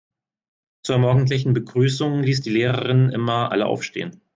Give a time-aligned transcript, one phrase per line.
[0.83, 4.19] Zur morgendlichen Begrüßung ließ die Lehrerin immer alle aufstehen.